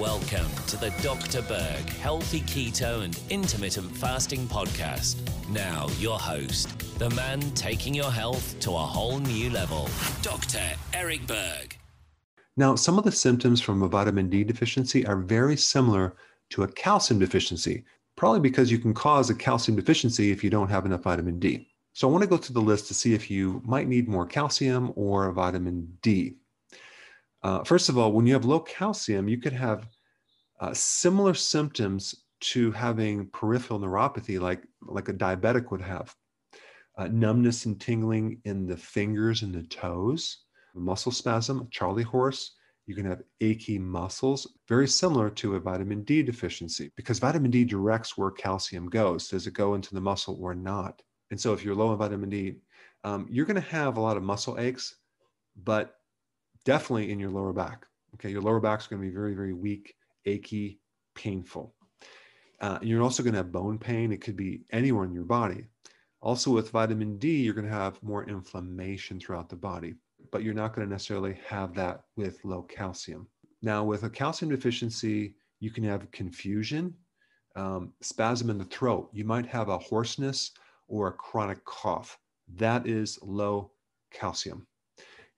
Welcome 0.00 0.48
to 0.68 0.78
the 0.78 0.88
Dr. 1.02 1.42
Berg 1.42 1.90
Healthy 1.90 2.40
Keto 2.40 3.04
and 3.04 3.20
Intermittent 3.28 3.94
Fasting 3.94 4.46
Podcast. 4.46 5.18
Now, 5.50 5.88
your 5.98 6.18
host, 6.18 6.98
the 6.98 7.10
man 7.10 7.42
taking 7.50 7.94
your 7.94 8.10
health 8.10 8.58
to 8.60 8.70
a 8.70 8.78
whole 8.78 9.18
new 9.18 9.50
level, 9.50 9.90
Dr. 10.22 10.62
Eric 10.94 11.26
Berg. 11.26 11.76
Now, 12.56 12.76
some 12.76 12.96
of 12.96 13.04
the 13.04 13.12
symptoms 13.12 13.60
from 13.60 13.82
a 13.82 13.88
vitamin 13.88 14.30
D 14.30 14.42
deficiency 14.42 15.04
are 15.04 15.18
very 15.18 15.58
similar 15.58 16.16
to 16.48 16.62
a 16.62 16.68
calcium 16.68 17.20
deficiency, 17.20 17.84
probably 18.16 18.40
because 18.40 18.72
you 18.72 18.78
can 18.78 18.94
cause 18.94 19.28
a 19.28 19.34
calcium 19.34 19.76
deficiency 19.76 20.30
if 20.30 20.42
you 20.42 20.48
don't 20.48 20.70
have 20.70 20.86
enough 20.86 21.02
vitamin 21.02 21.38
D. 21.38 21.68
So, 21.92 22.08
I 22.08 22.10
want 22.10 22.22
to 22.22 22.30
go 22.30 22.38
through 22.38 22.54
the 22.54 22.62
list 22.62 22.88
to 22.88 22.94
see 22.94 23.12
if 23.12 23.30
you 23.30 23.60
might 23.66 23.86
need 23.86 24.08
more 24.08 24.24
calcium 24.24 24.94
or 24.96 25.30
vitamin 25.32 25.92
D. 26.00 26.36
Uh, 27.42 27.64
first 27.64 27.88
of 27.88 27.96
all, 27.96 28.12
when 28.12 28.26
you 28.26 28.34
have 28.34 28.44
low 28.44 28.60
calcium, 28.60 29.28
you 29.28 29.38
could 29.38 29.52
have 29.52 29.86
uh, 30.60 30.74
similar 30.74 31.34
symptoms 31.34 32.14
to 32.40 32.70
having 32.72 33.28
peripheral 33.28 33.80
neuropathy, 33.80 34.40
like, 34.40 34.62
like 34.82 35.08
a 35.08 35.14
diabetic 35.14 35.70
would 35.70 35.80
have. 35.80 36.14
Uh, 36.98 37.08
numbness 37.08 37.66
and 37.66 37.80
tingling 37.80 38.40
in 38.44 38.66
the 38.66 38.76
fingers 38.76 39.42
and 39.42 39.54
the 39.54 39.62
toes, 39.64 40.44
muscle 40.74 41.12
spasm, 41.12 41.68
Charlie 41.70 42.02
horse. 42.02 42.56
You 42.86 42.94
can 42.94 43.06
have 43.06 43.22
achy 43.40 43.78
muscles, 43.78 44.46
very 44.68 44.88
similar 44.88 45.30
to 45.30 45.54
a 45.54 45.60
vitamin 45.60 46.02
D 46.02 46.22
deficiency, 46.22 46.90
because 46.96 47.20
vitamin 47.20 47.50
D 47.50 47.64
directs 47.64 48.18
where 48.18 48.30
calcium 48.32 48.88
goes. 48.88 49.28
Does 49.28 49.46
it 49.46 49.54
go 49.54 49.74
into 49.74 49.94
the 49.94 50.00
muscle 50.00 50.38
or 50.40 50.54
not? 50.54 51.00
And 51.30 51.40
so, 51.40 51.52
if 51.52 51.64
you're 51.64 51.74
low 51.74 51.92
in 51.92 51.98
vitamin 51.98 52.30
D, 52.30 52.56
um, 53.04 53.28
you're 53.30 53.46
going 53.46 53.54
to 53.54 53.68
have 53.68 53.96
a 53.96 54.00
lot 54.00 54.16
of 54.16 54.24
muscle 54.24 54.58
aches, 54.58 54.96
but 55.62 55.99
definitely 56.64 57.10
in 57.10 57.18
your 57.18 57.30
lower 57.30 57.52
back. 57.52 57.86
Okay, 58.14 58.30
your 58.30 58.42
lower 58.42 58.60
back 58.60 58.80
is 58.80 58.86
going 58.86 59.00
to 59.00 59.08
be 59.08 59.14
very, 59.14 59.34
very 59.34 59.54
weak, 59.54 59.94
achy, 60.26 60.80
painful. 61.14 61.74
Uh, 62.60 62.78
you're 62.82 63.02
also 63.02 63.22
going 63.22 63.32
to 63.32 63.38
have 63.38 63.52
bone 63.52 63.78
pain. 63.78 64.12
It 64.12 64.20
could 64.20 64.36
be 64.36 64.62
anywhere 64.70 65.04
in 65.04 65.12
your 65.12 65.24
body. 65.24 65.64
Also, 66.20 66.50
with 66.50 66.70
vitamin 66.70 67.16
D, 67.16 67.40
you're 67.40 67.54
going 67.54 67.66
to 67.66 67.72
have 67.72 68.02
more 68.02 68.28
inflammation 68.28 69.18
throughout 69.18 69.48
the 69.48 69.56
body, 69.56 69.94
but 70.30 70.42
you're 70.42 70.52
not 70.52 70.74
going 70.74 70.86
to 70.86 70.92
necessarily 70.92 71.38
have 71.46 71.74
that 71.74 72.02
with 72.16 72.44
low 72.44 72.62
calcium. 72.62 73.26
Now, 73.62 73.84
with 73.84 74.02
a 74.02 74.10
calcium 74.10 74.50
deficiency, 74.50 75.34
you 75.60 75.70
can 75.70 75.84
have 75.84 76.10
confusion, 76.10 76.94
um, 77.56 77.92
spasm 78.02 78.50
in 78.50 78.58
the 78.58 78.64
throat. 78.66 79.08
You 79.12 79.24
might 79.24 79.46
have 79.46 79.68
a 79.68 79.78
hoarseness 79.78 80.52
or 80.88 81.08
a 81.08 81.12
chronic 81.12 81.64
cough. 81.64 82.18
That 82.56 82.86
is 82.86 83.18
low 83.22 83.72
calcium. 84.12 84.66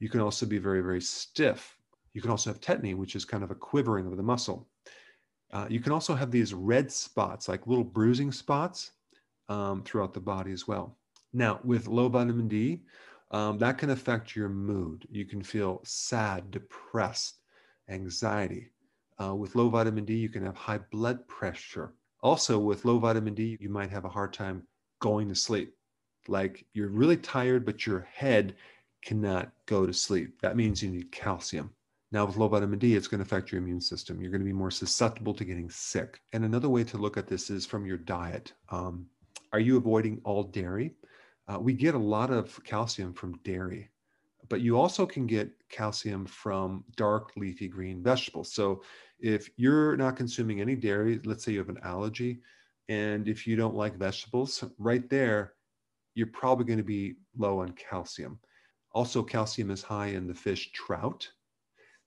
You 0.02 0.08
can 0.08 0.18
also 0.20 0.46
be 0.46 0.58
very, 0.58 0.80
very 0.80 1.00
stiff. 1.00 1.78
You 2.12 2.20
can 2.20 2.32
also 2.32 2.50
have 2.50 2.60
tetany, 2.60 2.96
which 2.96 3.14
is 3.14 3.24
kind 3.24 3.44
of 3.44 3.52
a 3.52 3.54
quivering 3.54 4.04
of 4.08 4.16
the 4.16 4.22
muscle. 4.24 4.66
Uh, 5.52 5.68
you 5.70 5.78
can 5.78 5.92
also 5.92 6.12
have 6.16 6.32
these 6.32 6.52
red 6.52 6.90
spots, 6.90 7.48
like 7.48 7.68
little 7.68 7.84
bruising 7.84 8.32
spots 8.32 8.90
um, 9.48 9.80
throughout 9.84 10.12
the 10.12 10.18
body 10.18 10.50
as 10.50 10.66
well. 10.66 10.98
Now, 11.32 11.60
with 11.62 11.86
low 11.86 12.08
vitamin 12.08 12.48
D, 12.48 12.82
um, 13.30 13.58
that 13.58 13.78
can 13.78 13.90
affect 13.90 14.34
your 14.34 14.48
mood. 14.48 15.06
You 15.08 15.24
can 15.24 15.40
feel 15.40 15.80
sad, 15.84 16.50
depressed, 16.50 17.36
anxiety. 17.88 18.72
Uh, 19.22 19.36
with 19.36 19.54
low 19.54 19.68
vitamin 19.68 20.04
D, 20.04 20.16
you 20.16 20.28
can 20.28 20.44
have 20.44 20.56
high 20.56 20.80
blood 20.90 21.28
pressure. 21.28 21.92
Also, 22.24 22.58
with 22.58 22.84
low 22.84 22.98
vitamin 22.98 23.34
D, 23.34 23.56
you 23.60 23.68
might 23.68 23.90
have 23.90 24.04
a 24.04 24.08
hard 24.16 24.32
time 24.32 24.66
going 24.98 25.28
to 25.28 25.36
sleep. 25.36 25.76
Like 26.26 26.66
you're 26.72 26.88
really 26.88 27.18
tired, 27.18 27.64
but 27.64 27.86
your 27.86 28.00
head 28.12 28.56
cannot 29.02 29.52
go 29.66 29.86
to 29.86 29.92
sleep. 29.92 30.40
That 30.42 30.56
means 30.56 30.82
you 30.82 30.90
need 30.90 31.12
calcium. 31.12 31.70
Now, 32.12 32.26
with 32.26 32.36
low 32.36 32.48
vitamin 32.48 32.78
D, 32.78 32.94
it's 32.94 33.08
going 33.08 33.20
to 33.20 33.24
affect 33.24 33.50
your 33.50 33.62
immune 33.62 33.80
system. 33.80 34.20
You're 34.20 34.30
going 34.30 34.42
to 34.42 34.46
be 34.46 34.52
more 34.52 34.70
susceptible 34.70 35.32
to 35.34 35.44
getting 35.44 35.70
sick. 35.70 36.20
And 36.34 36.44
another 36.44 36.68
way 36.68 36.84
to 36.84 36.98
look 36.98 37.16
at 37.16 37.26
this 37.26 37.48
is 37.48 37.64
from 37.64 37.86
your 37.86 37.96
diet. 37.96 38.52
Um, 38.68 39.06
are 39.52 39.60
you 39.60 39.78
avoiding 39.78 40.20
all 40.24 40.42
dairy? 40.42 40.94
Uh, 41.48 41.58
we 41.58 41.72
get 41.72 41.94
a 41.94 41.98
lot 41.98 42.30
of 42.30 42.62
calcium 42.64 43.14
from 43.14 43.38
dairy, 43.44 43.90
but 44.48 44.60
you 44.60 44.78
also 44.78 45.06
can 45.06 45.26
get 45.26 45.50
calcium 45.70 46.26
from 46.26 46.84
dark 46.96 47.32
leafy 47.36 47.66
green 47.66 48.02
vegetables. 48.02 48.52
So 48.52 48.82
if 49.18 49.48
you're 49.56 49.96
not 49.96 50.16
consuming 50.16 50.60
any 50.60 50.76
dairy, 50.76 51.20
let's 51.24 51.44
say 51.44 51.52
you 51.52 51.58
have 51.58 51.68
an 51.68 51.80
allergy, 51.82 52.40
and 52.88 53.26
if 53.26 53.46
you 53.46 53.56
don't 53.56 53.74
like 53.74 53.96
vegetables, 53.96 54.62
right 54.78 55.08
there, 55.08 55.54
you're 56.14 56.26
probably 56.26 56.66
going 56.66 56.78
to 56.78 56.84
be 56.84 57.14
low 57.36 57.60
on 57.60 57.72
calcium. 57.72 58.38
Also, 58.94 59.22
calcium 59.22 59.70
is 59.70 59.82
high 59.82 60.08
in 60.08 60.26
the 60.26 60.34
fish 60.34 60.70
trout. 60.72 61.28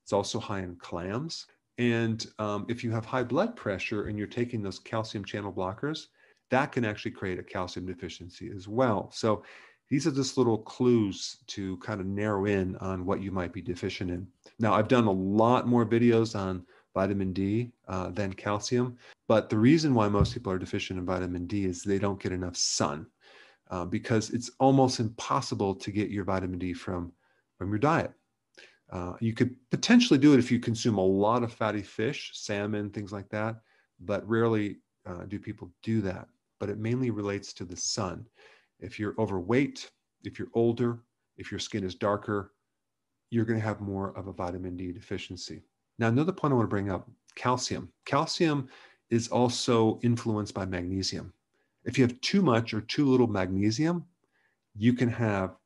It's 0.02 0.12
also 0.12 0.38
high 0.38 0.60
in 0.60 0.76
clams. 0.76 1.46
And 1.78 2.26
um, 2.38 2.64
if 2.68 2.82
you 2.84 2.90
have 2.92 3.04
high 3.04 3.24
blood 3.24 3.56
pressure 3.56 4.06
and 4.06 4.16
you're 4.16 4.26
taking 4.26 4.62
those 4.62 4.78
calcium 4.78 5.24
channel 5.24 5.52
blockers, 5.52 6.06
that 6.50 6.72
can 6.72 6.84
actually 6.84 7.10
create 7.10 7.38
a 7.38 7.42
calcium 7.42 7.86
deficiency 7.86 8.50
as 8.54 8.68
well. 8.68 9.10
So 9.12 9.42
these 9.88 10.06
are 10.06 10.12
just 10.12 10.38
little 10.38 10.58
clues 10.58 11.38
to 11.48 11.76
kind 11.78 12.00
of 12.00 12.06
narrow 12.06 12.46
in 12.46 12.76
on 12.76 13.04
what 13.04 13.20
you 13.20 13.30
might 13.30 13.52
be 13.52 13.62
deficient 13.62 14.10
in. 14.10 14.26
Now, 14.58 14.74
I've 14.74 14.88
done 14.88 15.06
a 15.06 15.12
lot 15.12 15.66
more 15.66 15.84
videos 15.84 16.38
on 16.38 16.64
vitamin 16.94 17.32
D 17.32 17.72
uh, 17.88 18.10
than 18.10 18.32
calcium, 18.32 18.96
but 19.28 19.50
the 19.50 19.58
reason 19.58 19.92
why 19.92 20.08
most 20.08 20.32
people 20.32 20.52
are 20.52 20.58
deficient 20.58 20.98
in 20.98 21.04
vitamin 21.04 21.46
D 21.46 21.64
is 21.64 21.82
they 21.82 21.98
don't 21.98 22.20
get 22.20 22.32
enough 22.32 22.56
sun 22.56 23.06
uh, 23.70 23.84
because 23.84 24.30
it's 24.30 24.50
almost 24.60 25.00
impossible 25.00 25.74
to 25.74 25.90
get 25.90 26.10
your 26.10 26.24
vitamin 26.24 26.58
D 26.58 26.72
from, 26.72 27.12
from 27.58 27.70
your 27.70 27.78
diet. 27.78 28.12
Uh, 28.90 29.14
you 29.20 29.32
could 29.32 29.56
potentially 29.70 30.18
do 30.18 30.32
it 30.32 30.38
if 30.38 30.50
you 30.50 30.60
consume 30.60 30.98
a 30.98 31.04
lot 31.04 31.42
of 31.42 31.52
fatty 31.52 31.82
fish, 31.82 32.30
salmon, 32.34 32.90
things 32.90 33.12
like 33.12 33.28
that, 33.30 33.56
but 34.00 34.26
rarely 34.28 34.76
uh, 35.06 35.24
do 35.24 35.38
people 35.38 35.70
do 35.82 36.00
that. 36.00 36.28
But 36.60 36.70
it 36.70 36.78
mainly 36.78 37.10
relates 37.10 37.52
to 37.54 37.64
the 37.64 37.76
sun. 37.76 38.26
If 38.78 38.98
you're 38.98 39.14
overweight, 39.18 39.90
if 40.22 40.38
you're 40.38 40.50
older, 40.54 41.00
if 41.36 41.50
your 41.50 41.60
skin 41.60 41.84
is 41.84 41.94
darker, 41.94 42.52
you're 43.30 43.44
going 43.44 43.58
to 43.58 43.64
have 43.64 43.80
more 43.80 44.16
of 44.16 44.28
a 44.28 44.32
vitamin 44.32 44.76
D 44.76 44.92
deficiency. 44.92 45.62
Now, 45.98 46.08
another 46.08 46.32
point 46.32 46.52
I 46.52 46.56
want 46.56 46.66
to 46.66 46.70
bring 46.70 46.90
up 46.90 47.08
calcium. 47.34 47.90
Calcium 48.04 48.68
is 49.10 49.28
also 49.28 49.98
influenced 50.02 50.54
by 50.54 50.64
magnesium. 50.64 51.32
If 51.86 51.96
you 51.96 52.04
have 52.04 52.20
too 52.20 52.42
much 52.42 52.74
or 52.74 52.82
too 52.82 53.06
little 53.06 53.28
magnesium, 53.28 54.04
you 54.76 54.92
can 54.92 55.08
have 55.08 55.56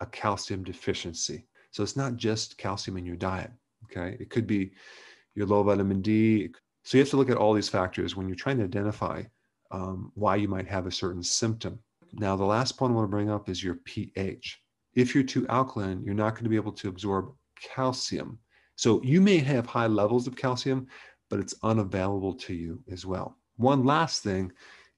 a 0.00 0.06
calcium 0.06 0.64
deficiency. 0.64 1.46
So 1.70 1.82
it's 1.82 1.96
not 1.96 2.16
just 2.16 2.58
calcium 2.58 2.96
in 2.96 3.06
your 3.06 3.16
diet. 3.16 3.50
Okay. 3.84 4.16
It 4.20 4.30
could 4.30 4.46
be 4.46 4.72
your 5.34 5.46
low 5.46 5.62
vitamin 5.62 6.02
D. 6.02 6.50
So 6.82 6.98
you 6.98 7.02
have 7.02 7.10
to 7.10 7.16
look 7.16 7.30
at 7.30 7.36
all 7.36 7.54
these 7.54 7.68
factors 7.68 8.16
when 8.16 8.26
you're 8.26 8.36
trying 8.36 8.58
to 8.58 8.64
identify 8.64 9.22
um, 9.70 10.10
why 10.14 10.36
you 10.36 10.48
might 10.48 10.66
have 10.68 10.86
a 10.86 10.92
certain 10.92 11.22
symptom. 11.22 11.78
Now, 12.12 12.34
the 12.34 12.44
last 12.44 12.76
point 12.76 12.92
I 12.92 12.96
want 12.96 13.06
to 13.06 13.10
bring 13.10 13.30
up 13.30 13.48
is 13.48 13.62
your 13.62 13.76
pH. 13.84 14.60
If 14.94 15.14
you're 15.14 15.22
too 15.24 15.46
alkaline, 15.48 16.02
you're 16.04 16.14
not 16.14 16.34
going 16.34 16.44
to 16.44 16.50
be 16.50 16.56
able 16.56 16.72
to 16.72 16.88
absorb 16.88 17.32
calcium. 17.60 18.38
So 18.74 19.00
you 19.02 19.20
may 19.20 19.38
have 19.38 19.66
high 19.66 19.86
levels 19.86 20.26
of 20.26 20.34
calcium, 20.34 20.88
but 21.28 21.38
it's 21.38 21.54
unavailable 21.62 22.34
to 22.34 22.54
you 22.54 22.82
as 22.90 23.06
well. 23.06 23.36
One 23.56 23.84
last 23.84 24.22
thing 24.24 24.50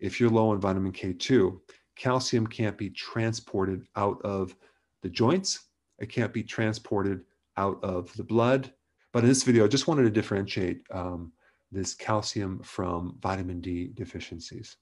if 0.03 0.19
you're 0.19 0.29
low 0.29 0.53
in 0.53 0.61
vitamin 0.61 0.93
K2, 0.93 1.59
calcium 1.97 2.47
can't 2.47 2.77
be 2.77 2.91
transported 2.91 3.87
out 3.97 4.21
of 4.23 4.55
the 5.03 5.09
joints. 5.09 5.69
It 6.01 6.11
can't 6.11 6.33
be 6.33 6.43
transported 6.43 7.23
out 7.57 7.83
of 7.85 8.15
the 8.17 8.25
blood. 8.25 8.73
But 9.13 9.23
in 9.23 9.29
this 9.29 9.45
video, 9.45 9.65
I 9.65 9.69
just 9.69 9.87
wanted 9.87 10.03
to 10.03 10.11
differentiate 10.11 10.83
um, 10.91 11.33
this 11.71 11.95
calcium 11.95 12.61
from 12.63 13.17
vitamin 13.23 13.61
D 13.61 13.93
deficiencies. 13.95 14.77